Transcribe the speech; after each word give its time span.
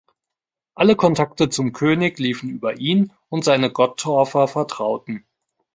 Alle 0.73 0.95
Kontakte 0.95 1.49
zum 1.49 1.73
König 1.73 2.17
liefen 2.17 2.49
über 2.49 2.79
ihn 2.79 3.13
und 3.29 3.43
seine 3.45 3.71
Gottorfer 3.71 4.47
Vertrauten. 4.47 5.27